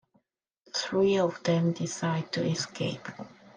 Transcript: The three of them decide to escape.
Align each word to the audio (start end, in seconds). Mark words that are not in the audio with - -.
The 0.65 0.71
three 0.71 1.19
of 1.19 1.43
them 1.43 1.73
decide 1.73 2.31
to 2.31 2.41
escape. 2.43 3.07